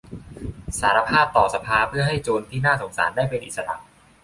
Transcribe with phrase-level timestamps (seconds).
[0.79, 3.75] สารภาพต่อสภาเพื่อให้โจรที่น่าสงสารได้เป็นอิสระ